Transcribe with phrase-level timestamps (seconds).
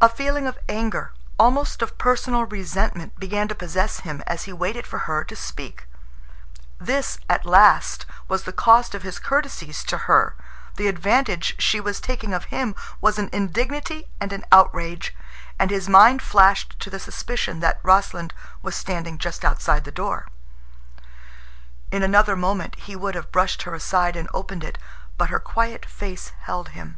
[0.00, 4.86] A feeling of anger, almost of personal resentment, began to possess him as he waited
[4.86, 5.86] for her to speak.
[6.78, 10.34] This, at last, was the cost of his courtesies to her,
[10.76, 15.14] The advantage she was taking of him was an indignity and an outrage,
[15.58, 18.32] and his mind flashed to the suspicion that Rossland
[18.62, 20.28] was standing just outside the door.
[21.92, 24.78] In another moment he would have brushed her aside and opened it,
[25.18, 26.96] but her quiet face held him.